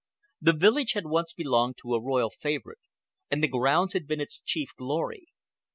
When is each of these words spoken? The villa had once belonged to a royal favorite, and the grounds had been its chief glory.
The 0.41 0.53
villa 0.53 0.83
had 0.95 1.05
once 1.05 1.31
belonged 1.31 1.77
to 1.83 1.93
a 1.93 2.01
royal 2.01 2.31
favorite, 2.31 2.79
and 3.29 3.43
the 3.43 3.47
grounds 3.47 3.93
had 3.93 4.07
been 4.07 4.19
its 4.19 4.41
chief 4.43 4.75
glory. 4.75 5.27